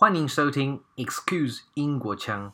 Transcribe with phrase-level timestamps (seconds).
[0.00, 2.52] 欢迎收听 Excuse 英国腔。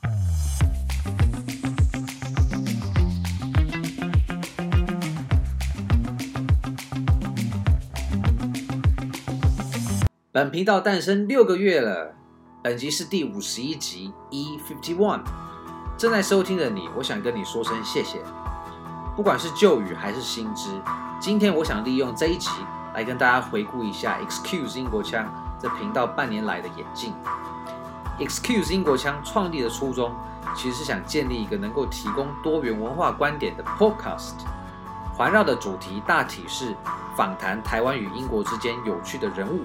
[10.33, 12.15] 本频道诞生六个月了，
[12.63, 15.23] 本集是第五十一集 E fifty one。
[15.99, 18.23] 正在收听的你，我想跟你说声谢谢。
[19.15, 20.71] 不管是旧语还是新知，
[21.21, 22.49] 今天我想利用这一集
[22.95, 25.27] 来跟大家回顾一下 Excuse 英国腔。
[25.61, 27.15] 这频道半年来的演进
[28.19, 30.15] ，Excuse 英国腔创立的初衷，
[30.55, 34.35] 其实是想建立一个能够提供多元文化观点的 Podcast，
[35.15, 36.75] 环绕的主题大体是
[37.17, 39.65] 访谈台湾与英国之间有趣的人物，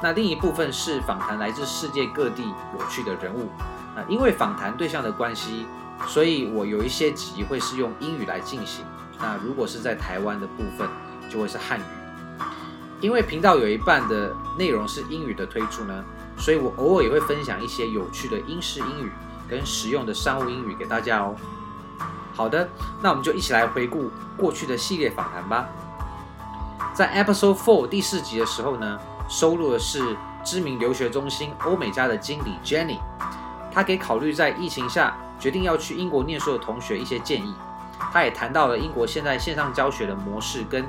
[0.00, 3.48] 那另一部分是访谈来自世界各地有趣的人物。
[3.96, 5.66] 那因为访谈对象的关系，
[6.06, 8.84] 所以我有一些集会是用英语来进行，
[9.18, 10.88] 那如果是在台湾的部分，
[11.28, 11.97] 就会是汉语。
[13.00, 16.04] 因为频道有一半的内容是英语的推出呢，
[16.36, 19.12] 所以我偶尔也会分享一些有趣的英式英语
[19.48, 21.36] 跟实用的商务英语给大家哦。
[22.34, 22.68] 好的，
[23.00, 25.68] 那我们就一起来回顾过去的系列访谈吧。
[26.92, 32.98] 在 Episode Four 第四集的时候呢，收录的是知名留学中心欧美家的经理 Jenny，
[33.72, 37.54] 她给考虑在疫情下决定要去英国念书的同学一些建议。
[38.12, 40.86] 他也谈到了英国现在线上教学的模式跟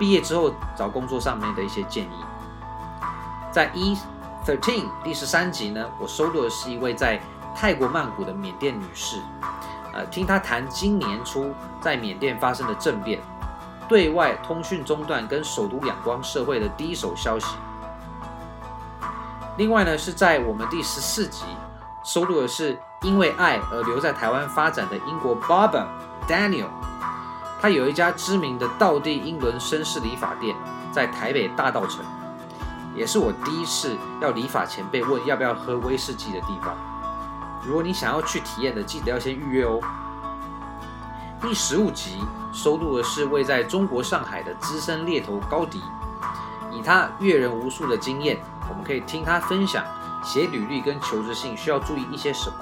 [0.00, 2.24] 毕业之后找工作上面的一些建议。
[3.52, 3.94] 在一
[4.46, 7.20] thirteen 第十三集呢，我收录的是一位在
[7.54, 9.20] 泰国曼谷的缅甸女士，
[9.92, 13.20] 呃，听她谈今年初在缅甸发生的政变、
[13.88, 17.54] 对外通讯中断跟首都仰光社会的第一手消息。
[19.58, 21.44] 另外呢，是在我们第十四集
[22.02, 25.84] 收录的是因为爱而留在台湾发展的英国 Barber。
[26.28, 26.66] Daniel，
[27.60, 30.56] 他有一家知名的道地英伦绅士理发店，
[30.90, 32.02] 在台北大稻城，
[32.96, 36.74] 也是我第一次要理发前被问要不要喝威士忌的地方。
[37.62, 39.78] 如果你想要去体验的，记得要先预约哦。
[41.38, 45.82] 第十五集收录的是位在中国上海的资深猎头高迪，
[46.72, 48.38] 以他阅人无数的经验，
[48.70, 49.84] 我们可以听他分享
[50.24, 52.56] 写履历跟求职信需要注意一些什么。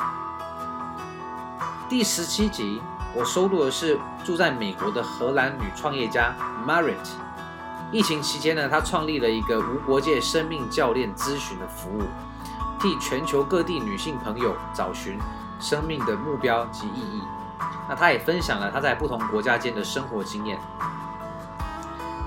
[1.88, 2.82] 第十七集。
[3.14, 6.34] 我收录的是住在美国的荷兰女创业家
[6.66, 6.94] Marit。
[7.90, 12.02] 疫情期间呢，她创立了一个无国界生命教练咨询的服务，
[12.78, 15.18] 替全球各地女性朋友找寻
[15.58, 17.22] 生命的目标及意义。
[17.88, 20.58] 那她也分享了她在不同国家间的生活经验。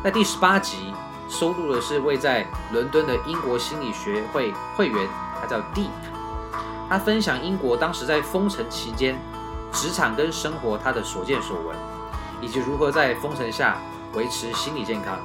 [0.03, 0.91] 在第十八集
[1.29, 5.07] 收录的是位在伦敦的英国心理学会会员，
[5.39, 5.91] 他叫 Deep。
[6.89, 9.15] 他分享英国当时在封城期间。
[9.71, 11.75] 职场跟生活，他的所见所闻，
[12.41, 13.77] 以及如何在封城下
[14.13, 15.17] 维持心理健康。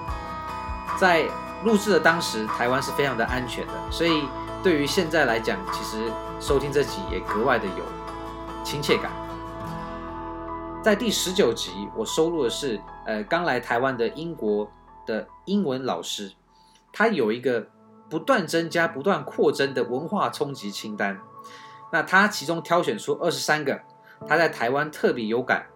[0.99, 1.25] 在
[1.65, 4.25] 录制的当时，台湾是非常的安全的，所以
[4.63, 7.85] 对于现在来讲，其实收听这集也格外的有
[8.65, 9.11] 亲切感。
[10.83, 14.71] 在第十九集，我收录的是呃刚来台湾的英国
[15.05, 16.33] 的英文老师，
[16.93, 17.67] 他有一个
[18.09, 21.21] 不断增加、不断扩增的文化冲击清单。
[21.91, 23.81] 那他其中挑选出二十三个。
[24.27, 25.67] 他在台湾特别有感，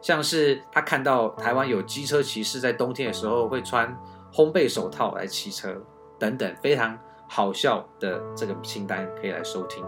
[0.00, 3.94] 像是他看到台湾有机车骑士在冬天的时候会穿
[4.32, 5.82] 烘焙手套来骑车
[6.18, 9.84] 等等，非常好笑的这个清单可以来收听。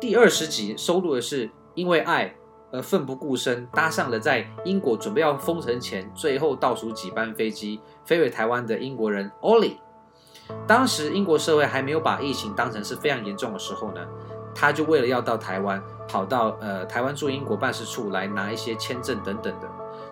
[0.00, 2.34] 第二十集收录的是因为爱
[2.70, 9.78] 而奋不顾身搭上了在英国准备要封城前最后倒数几班飞机飞回台湾的英国人 Ollie。
[10.66, 14.06] 当时英国社会还没有把疫情当成是非常严重的时候呢，
[14.54, 15.82] 他就为了要到台湾。
[16.08, 19.68] 跑到呃台湾驻英国办事处来拿一些签证等等的，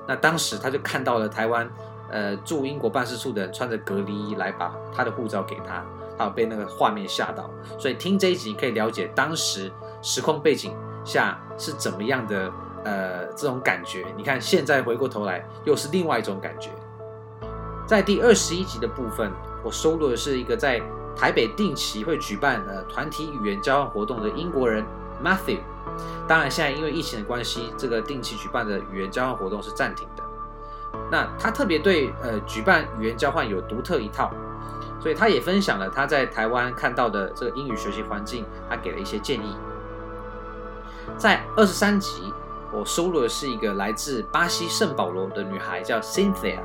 [0.07, 1.69] 那当时他就看到了台湾
[2.11, 5.85] 呃驻英国办事处的人穿着隔离衣来把他的护照给他，
[6.19, 12.53] 他被那个画面吓到，所以听这一集你可以了解当时时空背景下是怎么样的
[12.85, 14.07] 呃这种感觉。
[14.17, 16.71] 你看现在回过头来又是另外一种感觉。
[17.87, 19.33] 在第二十一集的部分，
[19.65, 20.83] 我收录的是一个在
[21.17, 24.85] 台北定期会举办呃团体语言交换活动的英国人
[25.23, 25.59] Matthew。
[26.29, 30.23] 当然，现在因为疫情的关系，这个定期举办的语言交换活动是暂停的。
[31.11, 34.31] 那他特别对呃举办语言交换有独特一套，
[35.01, 39.57] 所以他也分享了他在台湾看到的这个英语学习环境，他给了一些建议。
[41.17, 42.33] 在二十三集，
[42.73, 46.59] 我收录的是一个来自巴西圣保罗的女孩，叫 Cynthia。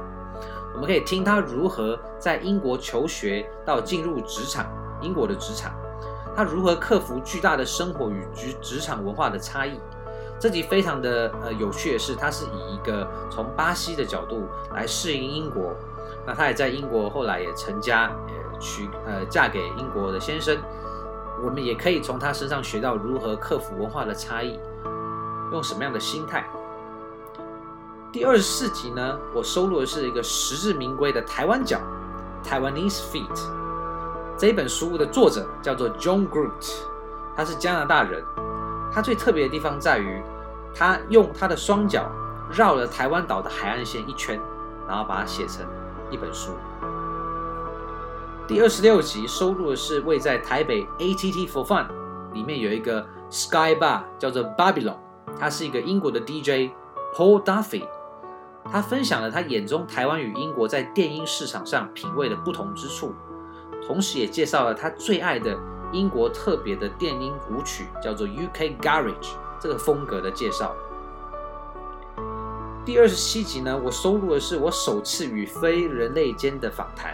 [0.74, 4.66] 我们可以听她如何在英国求学到进入职场，
[5.02, 5.72] 英国的职场。
[6.36, 9.80] 他如何克服巨大的生活与职职场文化的差异？
[10.40, 15.76] 这集非常的呃有趣的是，他是以一个从巴西的角度来适应英国。
[16.26, 20.58] 那他也在英国后来也成家，也娶呃嫁给英国的先生。
[21.44, 24.60] 我们也可以从他身上学到如何克服文化的差异，
[25.52, 26.48] 用什么样的心态。
[28.12, 31.80] 第二十四集呢，我收录的是一个实至名归的台湾脚
[32.44, 33.61] （Taiwanese Feet）。
[34.42, 36.74] 这本书的作者叫做 John Groot，
[37.38, 38.26] 他是加拿大人。
[38.92, 40.20] 他最特别的地方在于，
[40.74, 42.10] 他用他的双脚
[42.52, 44.42] 绕了台湾岛的海岸线一圈，
[44.88, 45.64] 然后把它写成
[46.10, 46.54] 一本书。
[48.48, 51.86] 第二十六集收录的是位在台北 ATT for Fun，
[52.34, 54.98] 里面有一个 Sky Bar 叫做 Babylon，
[55.40, 56.72] 他是一个英国的 DJ
[57.14, 57.86] Paul Duffy，
[58.72, 63.14] 他分享了他眼中台湾与英国在电音市场上品味的不同之处，
[63.86, 65.58] 同时也介绍了他最爱的
[65.92, 70.76] 英国特别的电音舞曲，叫做 UK Garage 这个风格的介绍。
[72.86, 77.14] 第二十七集呢，我收录的是我首次与非人类间的访谈。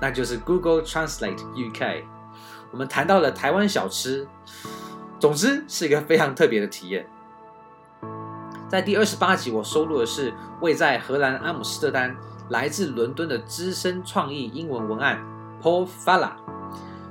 [0.00, 2.02] 那就是 Google Translate UK，
[2.72, 4.26] 我们谈到了台湾小吃，
[5.20, 7.06] 总之是一个非常特别的体验。
[8.68, 12.14] 在第二十八集，我收录的是位在荷兰阿姆斯特丹、
[12.48, 15.24] 来自伦敦的资深创意英文文案
[15.62, 16.32] Paul Fala，。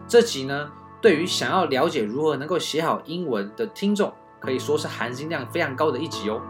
[0.08, 6.42] 这集呢，对于想要了解如何能够写好英文的听众，可以说是含金量非常高的一集哦。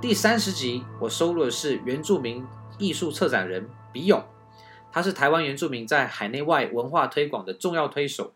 [0.00, 2.44] 第三十集，我收录的是原住民
[2.78, 4.22] 艺术策展人比勇。
[4.90, 8.32] 他是台湾原住民在海内外文化推广的重要推手，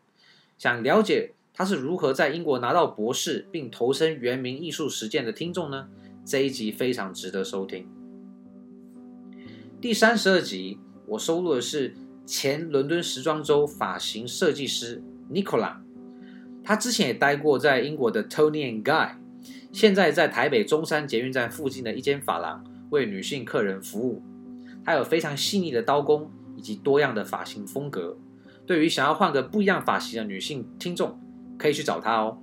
[0.57, 5.89] 想了解他是如何在英国拿到博士并投身原民艺术实践的听众呢？
[6.25, 7.89] 这一集非常值得收听。
[9.81, 11.95] 第三十二集，我收录的是
[12.25, 15.77] 前伦敦时装周发型设计师 Nicola，
[16.63, 19.13] 他之前也待过在英国的 Tony and Guy，
[19.73, 24.23] 现在在台北中山捷运站附近的一间发廊为女性客人服务，
[24.85, 26.31] 他有非常细腻的刀工。
[26.57, 28.17] 以及多样的发型风格，
[28.65, 31.21] 对于想要换个不一样发型的女性听众，
[31.59, 32.39] 可以去找他哦。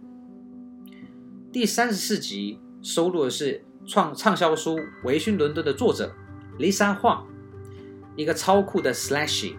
[1.52, 6.14] 第三十四集收录的是创畅销书《维醺伦敦》的作者
[6.60, 7.24] Lisa Huang，
[8.16, 9.56] 一个超酷的 Slashie。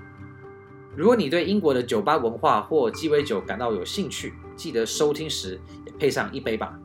[0.96, 6.78] 如果你对英国的酒吧文化或鸡尾酒感到有兴趣，记得收听时也配上一杯吧。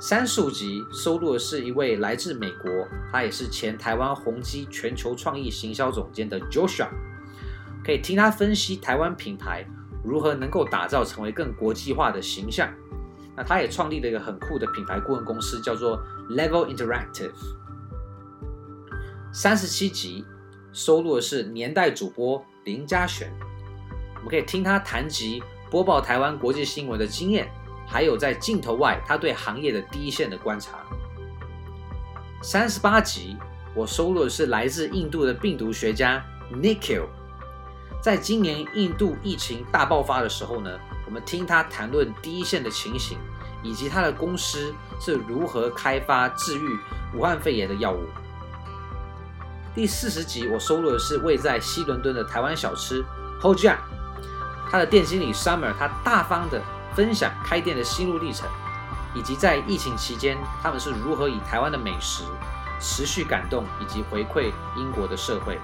[0.00, 6.88] 三十五集收录的是一位来自美国，他也是前台湾宏基全球创意行销总监的 Joshua，
[7.84, 9.64] 可以听他分析台湾品牌
[10.02, 12.68] 如何能够打造成为更国际化的形象。
[13.36, 17.30] 那他也创立了一个很酷的品牌顾问公司，叫做 Level Interactive。
[19.34, 20.22] 三十七集
[20.74, 23.32] 收录的是年代主播林嘉璇，
[24.16, 27.50] 我们可以听他谈及播报台湾国际新闻的经验。
[27.86, 30.84] 还有在镜头外，他对行业的第一线的观察。
[32.42, 33.36] 三十八集，
[33.74, 37.06] 我收录的是来自印度的病毒学家 Nikhil。
[38.02, 43.16] 在今年印度疫情大爆发的时候呢，我们听他谈论第一线的情形，
[43.62, 46.78] 以及他的公司是如何开发治愈
[47.14, 48.06] 武汉肺炎的药物。
[49.74, 53.04] 第四十集，我收录的是位在西伦敦的台湾小吃
[53.40, 53.78] Hojian，
[54.70, 56.60] 他的店经理 Summer，他大方的。
[56.94, 58.46] 分享开店的心路历程，
[59.14, 62.22] 以及在疫情期间他们是如何以台湾的美食
[62.78, 65.58] 持续感动以及回馈英国的社会。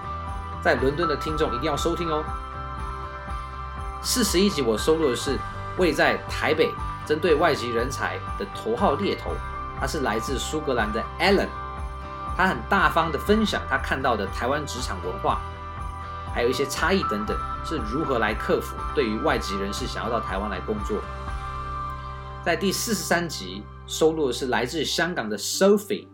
[0.63, 2.25] 在伦敦的听众一定要收听哦。
[4.01, 5.39] 四十一集我收录的是
[5.77, 6.73] 位在台北
[7.05, 9.33] 针对外籍人才的头号猎头，
[9.79, 11.49] 他是来自苏格兰的 Alan，
[12.39, 15.41] 他很大方的分享他看到的台湾职场文化。
[16.33, 18.77] 还有一些差异等等，是如何来克服？
[18.95, 21.03] 对于外籍人士想要到台湾来工作，
[22.45, 26.07] 在第四十三集收录的是来自香港的 Sophie，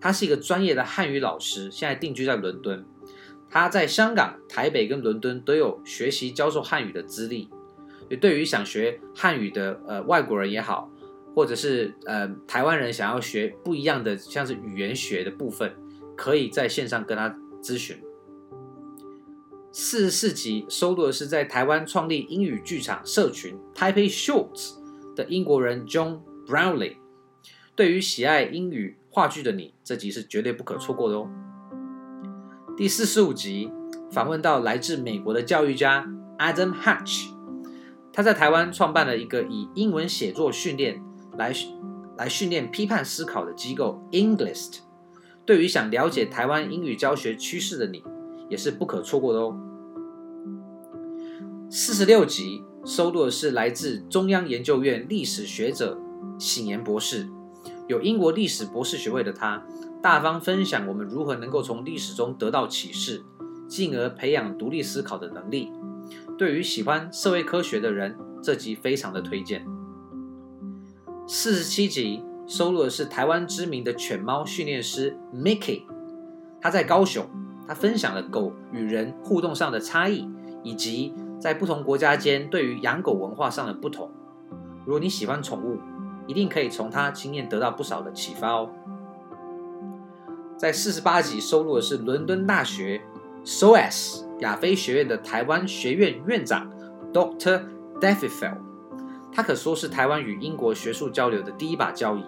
[0.00, 2.84] 她是一个专业的汉语老师，现在定居在伦敦。
[3.48, 7.48] 她在香港、台北跟伦敦都有学习教授汉语的资历。
[8.08, 10.90] 也对于想学汉语的呃外国人也好，
[11.34, 15.74] 或者是呃台湾人想要学不一样的像是语言学的部分，
[16.16, 17.96] 可以在线上跟他咨询。
[19.72, 24.74] 四十四集收录的是在台湾创立英语剧场社群 Taipei Shorts
[25.16, 26.96] 的英国人 John Brownlee。
[27.74, 31.30] 对于喜爱英语话剧的你，这集是绝对不可错过的哦。
[32.76, 33.70] 第四十五集
[34.10, 36.06] 访问到来自美国的教育家
[36.38, 37.30] Adam Hatch，
[38.12, 41.02] 他在台湾创办了一个以英文写作训练
[41.42, 41.54] 来
[42.16, 44.78] 来训练批判思考的机构 Englist。
[45.44, 48.04] 对于想了解台湾英语教学趋势的你，
[48.48, 49.58] 也是不可错过的哦。
[51.68, 55.98] 四十六集收录的是来自中央研究院历史学者
[56.38, 57.28] 醒言博士，
[57.88, 59.64] 有英国历史博士学位的他，
[60.00, 63.24] 大方分享我们如何能够从历史中得到启示，
[63.66, 65.72] 进而培养独立思考的能力。
[66.38, 69.66] 对于喜欢社会科学的人，这集非常的推荐。
[71.26, 75.82] 四十七集收录的是台湾知名的犬猫训练师 Mickey，
[76.60, 77.24] 他在高雄，
[77.66, 80.28] 他分享了狗与人互动上的差异，
[80.62, 84.10] 以及在不同国家间对于养狗文化上的不同。
[84.84, 85.78] 如果你喜欢宠物，
[86.26, 88.68] 一定可以从他经验得到不少的启发哦。
[90.56, 93.00] 在四十八集收录的是伦敦大学
[93.44, 96.70] SOAS 亚非学院的台湾学院院长
[97.12, 97.62] Dr.
[98.00, 98.58] Davidfeld，
[99.32, 102.24] 他可说是台湾与英国学术交流的第一把交椅。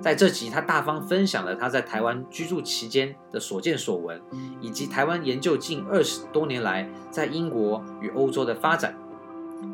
[0.00, 4.22] 在这集，他大方分享了他在台湾居住期间的所见所闻，
[4.60, 8.96] 以及台湾研究近二十多年来在英国与欧洲的发展。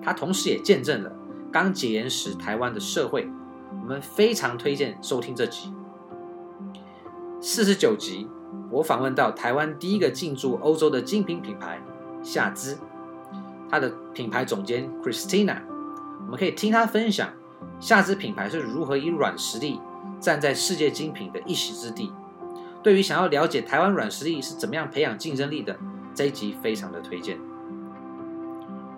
[0.02, 1.12] 他同时也见证了
[1.52, 3.28] 刚解严时台湾的社会。
[3.82, 5.74] 我们非常推荐收听这集。
[7.40, 8.26] 四十九集，
[8.70, 11.82] 我访问到台湾第一个进驻欧洲的精品品牌
[12.22, 12.78] 夏姿，
[13.68, 15.58] 它的品牌总监 Christina，
[16.34, 17.28] 我们可以听他分享
[17.78, 19.80] 夏姿品牌是如何以软实力
[20.18, 22.12] 站在世界精品的一席之地。
[22.82, 25.78] 对于想要了解台湾软实力是怎么样培养竞争力的，
[26.12, 27.38] 这一集非常的推荐。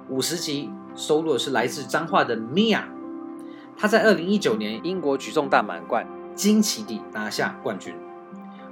[0.08, 2.84] 五十集收录的是来自彰化的 Mia，
[3.76, 7.94] 她在二零一九年英国举重大满贯惊奇地拿下冠军。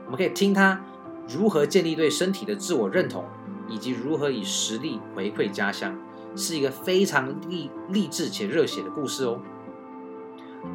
[0.07, 0.81] 我们可以听他
[1.29, 3.27] 如何建立对身体的自我认同，
[3.69, 5.95] 以及如何以实力回馈家乡，
[6.37, 9.39] 是一个非常励励志且热血的故事哦。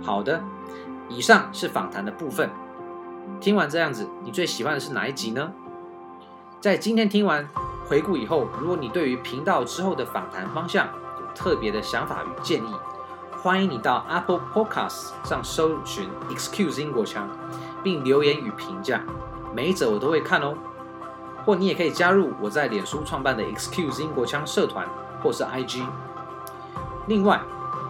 [0.02, 0.44] 好的，
[1.10, 2.50] 以上是访谈的部分。
[3.40, 5.52] 听完这样子，你最喜欢的是哪一集呢？
[6.60, 7.48] 在今天听完
[7.88, 10.88] 回顾以后，如果你对于频道之后的访谈方向
[11.20, 12.74] 有特别的想法与建议，
[13.42, 17.28] 欢迎你到 Apple Podcast 上搜寻 Excuse 英国腔。
[17.82, 19.02] 并留言与评价，
[19.56, 20.54] 每一则我都会看哦。
[21.46, 24.86] 或你也可以加入我在脸书创办的 Excuse 英国腔社团，
[25.22, 25.84] 或是 IG。
[27.08, 27.42] 另外，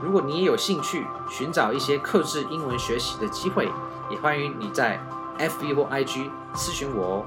[0.02, 3.70] 如果你也有兴趣寻找一些克制英文学习的机会，
[4.10, 5.00] 也欢迎你在
[5.38, 7.26] FB 或 IG 咨询我哦。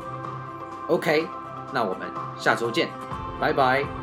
[0.88, 1.28] OK，
[1.72, 2.90] 那我们下周见，
[3.38, 4.01] 拜拜。